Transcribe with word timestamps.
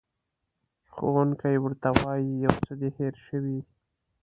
ښوونکی 0.93 1.55
ورته 1.63 1.89
وایي، 1.99 2.31
یو 2.45 2.53
څه 2.65 2.73
دې 2.79 2.89
هېر 2.97 3.13
شوي. 3.27 3.59